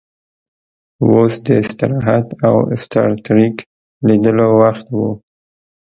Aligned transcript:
اوس 1.05 1.33
د 1.45 1.47
استراحت 1.61 2.27
او 2.47 2.55
سټار 2.81 3.09
ټریک 3.25 3.55
لیدلو 4.07 4.47
وخت 4.61 4.85
و 4.97 4.99